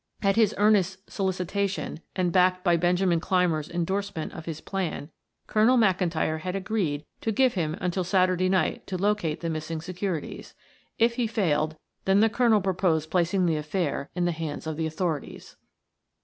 [0.23, 5.11] At his earnest solicitation and backed by Benjamin Clymer's endorsement of his plan,
[5.45, 10.55] Colonel McIntyre had agreed to give him until Saturday night to locate the missing securities;
[10.97, 11.75] if he failed,
[12.05, 15.55] then the colonel proposed placing the affair in the hands of the authorities.